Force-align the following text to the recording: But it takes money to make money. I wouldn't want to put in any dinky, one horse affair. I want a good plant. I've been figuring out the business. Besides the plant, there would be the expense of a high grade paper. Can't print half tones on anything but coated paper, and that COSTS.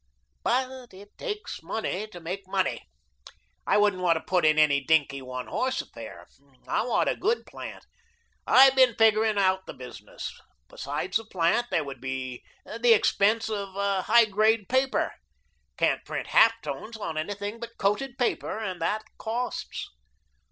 But 0.43 0.95
it 0.95 1.15
takes 1.15 1.61
money 1.61 2.07
to 2.07 2.19
make 2.19 2.47
money. 2.47 2.89
I 3.67 3.77
wouldn't 3.77 4.01
want 4.01 4.15
to 4.15 4.21
put 4.21 4.45
in 4.45 4.57
any 4.57 4.83
dinky, 4.83 5.21
one 5.21 5.45
horse 5.45 5.79
affair. 5.79 6.25
I 6.67 6.81
want 6.87 7.07
a 7.07 7.15
good 7.15 7.45
plant. 7.45 7.85
I've 8.47 8.75
been 8.75 8.95
figuring 8.97 9.37
out 9.37 9.67
the 9.67 9.75
business. 9.75 10.33
Besides 10.69 11.17
the 11.17 11.25
plant, 11.25 11.67
there 11.69 11.83
would 11.83 12.01
be 12.01 12.43
the 12.65 12.95
expense 12.95 13.47
of 13.47 13.75
a 13.75 14.01
high 14.01 14.25
grade 14.25 14.67
paper. 14.67 15.13
Can't 15.77 16.03
print 16.03 16.29
half 16.29 16.59
tones 16.63 16.97
on 16.97 17.15
anything 17.15 17.59
but 17.59 17.77
coated 17.77 18.17
paper, 18.17 18.57
and 18.57 18.81
that 18.81 19.03
COSTS. 19.19 19.85